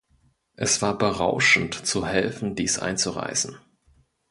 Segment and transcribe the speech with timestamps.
[0.55, 3.55] Es war berauschend, zu helfen dies einzureißen.